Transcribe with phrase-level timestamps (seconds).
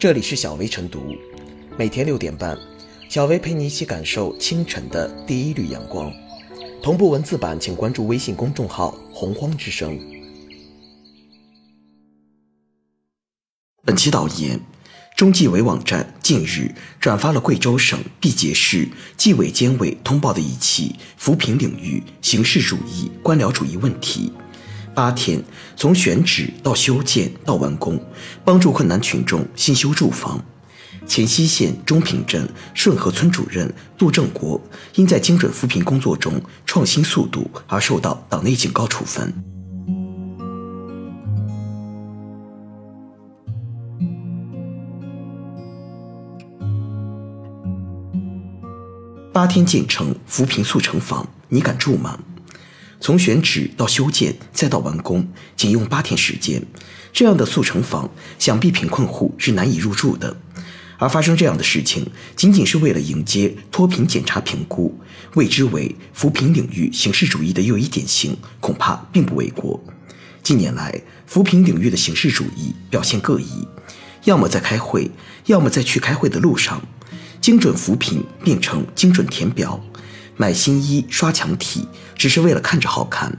[0.00, 1.14] 这里是小薇晨读，
[1.76, 2.56] 每天六点半，
[3.10, 6.10] 小薇陪你一起感受清晨的第一缕阳光。
[6.82, 10.00] 同步文字版，请关注微信公众号“洪荒之声”。
[13.84, 14.58] 本期导言：
[15.18, 18.88] 中纪委网站近日转发了贵州省毕节市
[19.18, 24.32] 纪委监委通报的一起扶贫领域形式主义、官僚主义问题。
[25.00, 25.42] 八天，
[25.76, 27.98] 从选址到修建到完工，
[28.44, 30.38] 帮助困难群众新修住房。
[31.06, 34.60] 黔西县中平镇顺河村主任杜正国
[34.96, 39.32] 因在精准扶贫工作中创新速度而受到党内警告处分。
[49.32, 52.18] 八天建成扶贫速成房，你敢住吗？
[53.00, 56.62] 从选址到修建再到完工，仅用八天时间，
[57.12, 60.36] 这样的速成房，想必贫困户是难以入住的。
[60.98, 62.06] 而发生这样的事情，
[62.36, 64.94] 仅仅是为了迎接脱贫检查评估，
[65.34, 69.82] 谓之为扶贫领域形式主义的又一典型，恐怕并不为过。
[70.42, 73.66] 近年来，扶贫领域的形式主义表现各异，
[74.24, 75.10] 要么在开会，
[75.46, 76.82] 要么在去开会的路上，
[77.40, 79.82] 精准扶贫变成精准填表。
[80.40, 83.30] 买新衣、刷墙体，只是为了看着好看；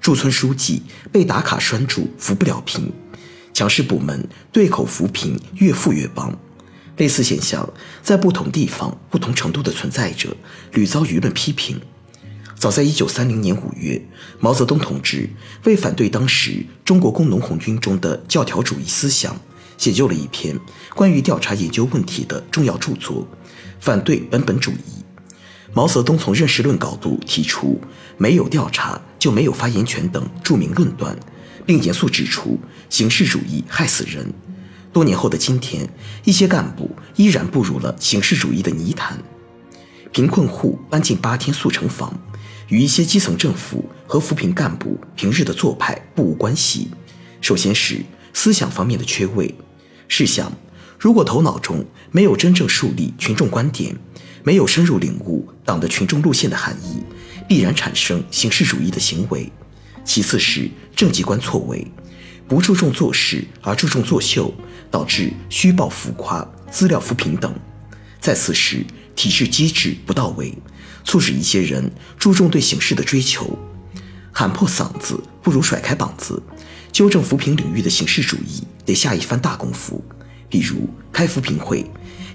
[0.00, 2.92] 驻村书记被打卡拴住，扶不了贫；
[3.52, 6.32] 强势部门对口扶贫，越富越帮。
[6.96, 7.68] 类似现象
[8.04, 10.36] 在不同地方、不同程度的存在着，
[10.74, 11.80] 屡遭舆论批评。
[12.54, 14.00] 早在1930年5月，
[14.38, 15.28] 毛泽东同志
[15.64, 19.36] 为反对当时中国工农红军中的教条主义思想，
[19.76, 20.56] 写就了一篇
[20.94, 23.26] 关于调查研究问题的重要著作，
[23.80, 24.97] 反对本本主义。
[25.78, 27.80] 毛泽东从认识论高度提出
[28.18, 31.16] “没有调查就没有发言权”等著名论断，
[31.64, 32.58] 并严肃指出
[32.90, 34.26] 形式主义害死人。
[34.92, 35.88] 多年后的今天，
[36.24, 39.22] 一些干部依然步入了形式主义的泥潭。
[40.10, 42.12] 贫困户搬进八天速成房，
[42.66, 46.90] 与一些基层政府和扶贫干部平日的做派不无关系。
[47.40, 49.54] 首先是思想方面的缺位。
[50.08, 50.50] 试想，
[50.98, 53.94] 如果头脑中没有真正树立群众观点，
[54.48, 57.02] 没有深入领悟党的群众路线的含义，
[57.46, 59.52] 必然产生形式主义的行为。
[60.06, 61.86] 其次是政绩观错位，
[62.48, 64.50] 不注重做事而注重作秀，
[64.90, 67.54] 导致虚报浮夸、资料扶贫等。
[68.22, 68.82] 再次是
[69.14, 70.56] 体制机制不到位，
[71.04, 73.58] 促使一些人注重对形式的追求。
[74.32, 76.42] 喊破嗓子不如甩开膀子，
[76.90, 80.02] 纠正扶贫领域的形式主义得下一番大功夫。
[80.48, 81.84] 比如开扶贫会。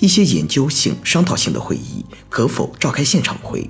[0.00, 3.68] 一些研究性、商讨性的会议可否召开现场会？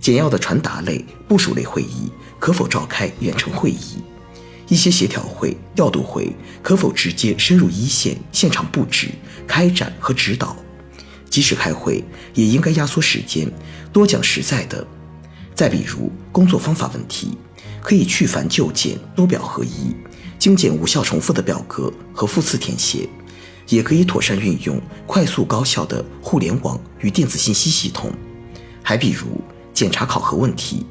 [0.00, 3.98] 简要的传达类、部署类会议可否召开远程会议？
[4.68, 9.10] 一些协调会、调度会可否直接深入一线现场布置、
[9.46, 10.56] 开展和指导？
[11.28, 13.46] 即使开会，也应该压缩时间，
[13.92, 14.86] 多讲实在的。
[15.54, 17.36] 再比如工作方法问题，
[17.82, 19.94] 可以去繁就简、多表合一，
[20.38, 23.06] 精简无效重复的表格和复次填写。
[23.70, 28.12] 也可以妥善运用快速高效的互联网与电子信息系统。
[28.82, 29.40] 还比如
[29.72, 30.84] 检查考核问题，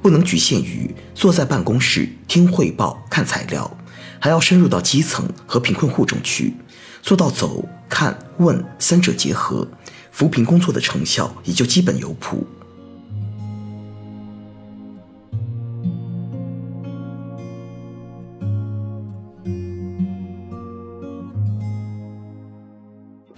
[0.00, 3.70] 不能局限于坐在办公室听汇报、看材料，
[4.18, 6.54] 还要深入到基层和贫困户中去，
[7.02, 9.68] 做到走、看、问三者结合，
[10.10, 12.46] 扶贫工作的成效也就基本有谱。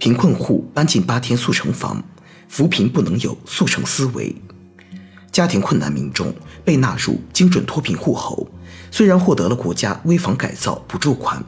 [0.05, 2.03] 贫困户搬进八天速成房，
[2.47, 4.35] 扶贫不能有速成思维。
[5.31, 6.31] 家庭困难民众
[6.63, 8.47] 被纳入精准脱贫户后，
[8.91, 11.43] 虽然获得了国家危房改造补助款，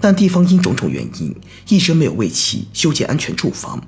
[0.00, 1.32] 但地方因种种原因
[1.68, 3.80] 一直没有为其修建安全住房。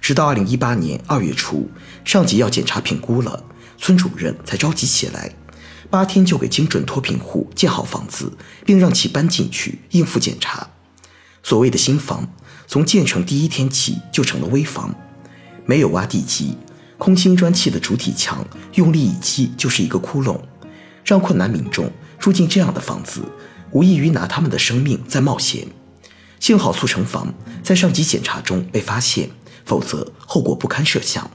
[0.00, 1.68] 直到二零一八年二月初，
[2.04, 3.42] 上级要检查评估了，
[3.76, 5.34] 村主任才着急起来，
[5.90, 8.32] 八天就给精准脱贫户建好房子，
[8.64, 10.68] 并让其搬进去应付检查。
[11.42, 12.32] 所谓的新房。
[12.70, 14.94] 从建成第一天起就成了危房，
[15.66, 16.56] 没有挖地基，
[16.98, 20.38] 空心砖砌的主体墙用力一击就是一个窟窿，
[21.04, 21.90] 让困难民众
[22.20, 23.22] 住进这样的房子，
[23.72, 25.66] 无异于拿他们的生命在冒险。
[26.38, 27.34] 幸好速成房
[27.64, 29.30] 在上级检查中被发现，
[29.64, 31.28] 否则后果不堪设想。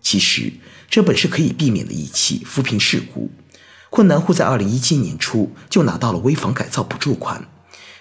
[0.00, 0.50] 其实
[0.88, 3.30] 这本是可以避免的一起扶贫事故。
[3.90, 7.46] 困难户在二零一七年初就拿到了危房改造补助款。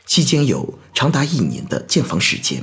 [0.06, 2.62] 期间有长达一年的建房时间，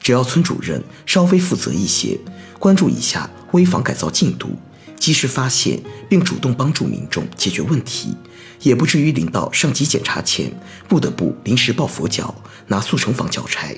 [0.00, 2.18] 只要村主任稍微负责一些，
[2.58, 4.56] 关注一下危房改造进度，
[4.98, 8.16] 及时发现并主动帮助民众解决问题，
[8.60, 10.50] 也不至于临到上级检查前
[10.88, 12.34] 不得不临时抱佛脚
[12.68, 13.74] 拿速成房交差。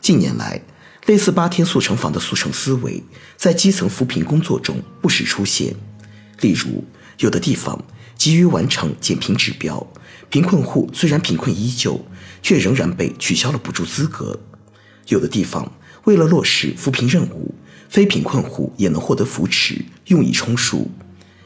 [0.00, 0.60] 近年来，
[1.06, 3.02] 类似八天速成房的速成思维
[3.36, 5.74] 在基层扶贫工作中不时出现。
[6.40, 6.84] 例如，
[7.20, 7.82] 有的地方
[8.16, 9.86] 急于完成减贫指标，
[10.28, 12.04] 贫困户虽然贫困依旧，
[12.42, 14.38] 却仍然被取消了补助资格；
[15.08, 15.70] 有的地方
[16.04, 17.54] 为了落实扶贫任务，
[17.88, 20.88] 非贫困户也能获得扶持，用以充数；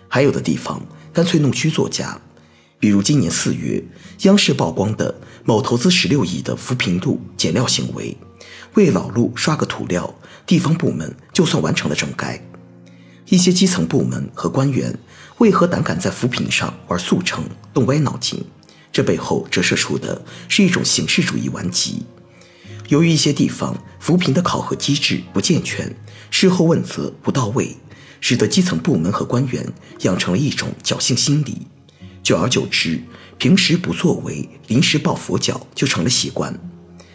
[0.09, 0.81] 还有的地方
[1.13, 2.21] 干脆弄虚作假。
[2.79, 3.83] 比如今年四月，
[4.23, 8.17] 央视曝光的某投资十六亿的扶贫路减料行为，
[8.75, 10.15] 为老路刷个涂料，
[10.47, 12.41] 地方部门就算完成了整改。
[13.27, 14.97] 一些基层部门和官员
[15.39, 18.45] 为何胆敢在扶贫上玩速成、动歪脑筋？
[18.93, 22.05] 这背后折射出的是一种形式主义顽疾。
[22.89, 25.93] 由于一些地方扶贫的考核机制不健全，
[26.31, 27.77] 事后问责不到位，
[28.21, 29.67] 使得基层部门和官员
[30.01, 31.67] 养成了一种侥幸心理。
[32.23, 33.03] 久而久之，
[33.39, 36.57] 平时不作为，临时抱佛脚就成了习惯。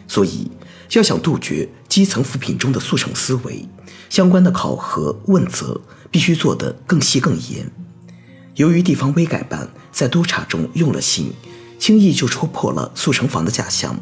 [0.09, 0.51] 所以，
[0.91, 3.65] 要想杜绝基层扶贫中的速成思维，
[4.09, 5.79] 相关的考核问责
[6.11, 7.71] 必须做得更细更严。
[8.55, 11.31] 由于地方微改办在督查中用了心，
[11.77, 13.97] 轻易就戳破了速成房的假象。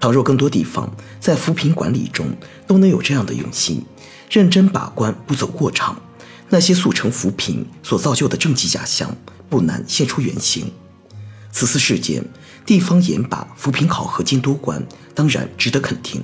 [0.00, 2.26] 倘若更多地方在扶贫管理中
[2.66, 3.84] 都能有这样的用心，
[4.28, 6.00] 认真把关，不走过场，
[6.48, 9.14] 那些速成扶贫所造就的政绩假象。
[9.48, 10.72] 不难现出原形。
[11.52, 12.20] 此次事件，
[12.66, 14.84] 地方严把扶贫考核监督管，
[15.14, 16.20] 当然值得肯定。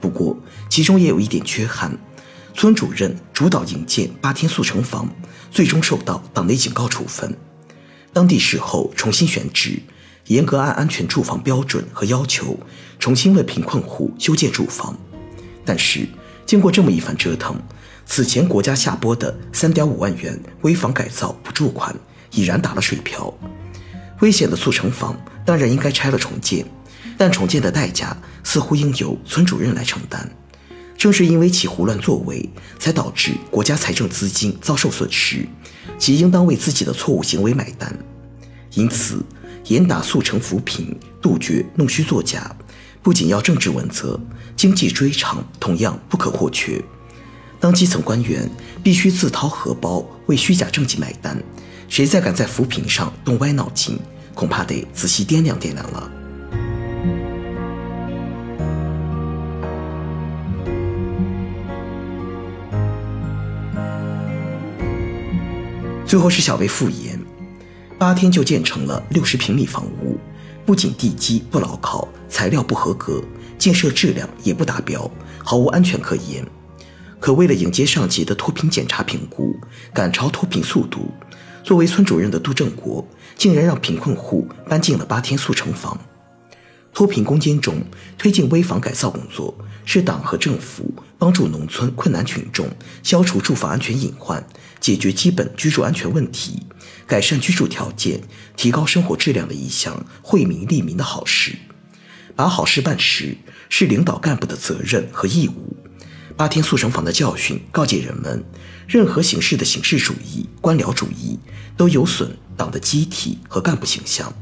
[0.00, 0.36] 不过，
[0.70, 1.96] 其中也有一点缺憾：
[2.54, 5.08] 村主任主导营建八天速成房，
[5.50, 7.36] 最终受到党内警告处分。
[8.12, 9.78] 当地事后重新选址，
[10.28, 12.58] 严格按安全住房标准和要求，
[12.98, 14.96] 重新为贫困户修建住房。
[15.64, 16.08] 但是，
[16.46, 17.60] 经过这么一番折腾，
[18.06, 21.94] 此前国家下拨的三点五万元危房改造补助款。
[22.36, 23.32] 已然打了水漂，
[24.20, 26.64] 危险的速成房当然应该拆了重建，
[27.18, 30.30] 但重建的代价似乎应由村主任来承担。
[30.96, 32.48] 正是因为其胡乱作为，
[32.78, 35.46] 才导致国家财政资金遭受损失，
[35.98, 37.94] 其应当为自己的错误行为买单。
[38.74, 39.22] 因此，
[39.66, 42.54] 严打速成扶贫，杜绝弄虚作假，
[43.02, 44.18] 不仅要政治问责，
[44.56, 46.82] 经济追偿同样不可或缺。
[47.60, 48.48] 当基层官员
[48.82, 51.36] 必须自掏荷包为虚假政绩买单。
[51.88, 53.98] 谁再敢在扶贫上动歪脑筋，
[54.34, 56.10] 恐怕得仔细掂量掂量了。
[66.06, 67.18] 最后是小薇复言，
[67.98, 70.16] 八天就建成了六十平米房屋，
[70.64, 73.20] 不仅地基不牢靠，材料不合格，
[73.58, 75.10] 建设质量也不达标，
[75.42, 76.46] 毫无安全可言。
[77.18, 79.56] 可为了迎接上级的脱贫检查评估，
[79.92, 81.10] 赶超脱贫速度。
[81.64, 83.04] 作为村主任的杜正国，
[83.36, 85.98] 竟然让贫困户搬进了八天速成房。
[86.92, 87.82] 脱贫攻坚中
[88.18, 89.56] 推进危房改造工作，
[89.86, 92.68] 是党和政府帮助农村困难群众
[93.02, 94.46] 消除住房安全隐患，
[94.78, 96.62] 解决基本居住安全问题，
[97.06, 98.20] 改善居住条件，
[98.56, 101.56] 提高生活质量的一项惠民利民的好事。
[102.36, 103.36] 把好事办实，
[103.70, 105.76] 是领导干部的责任和义务。
[106.36, 108.44] 八天速成房的教训告诫人们：
[108.88, 111.38] 任何形式的形式主义、官僚主义
[111.76, 114.32] 都有损党的机体和干部形象，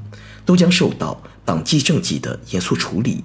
[0.46, 3.22] 都将受到党纪政纪的严肃处理；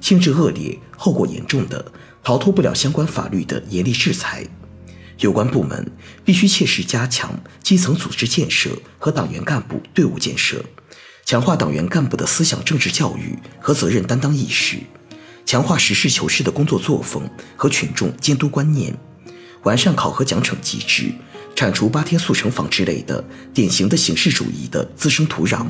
[0.00, 1.92] 性质恶劣、后果严重的，
[2.22, 4.46] 逃脱不了相关法律的严厉制裁。
[5.18, 5.90] 有关部门
[6.24, 10.64] 必须切实加强基层组织建设和党员干部队伍建设，
[11.26, 14.78] 强化党员干部的思想政治教育和责任担当意识。
[15.48, 17.26] 强化实事求是的工作作风
[17.56, 18.94] 和群众监督观念，
[19.62, 21.10] 完善考核奖惩机制，
[21.56, 23.24] 铲除八天速成房之类的
[23.54, 25.64] 典型的形式主义的滋生土壤。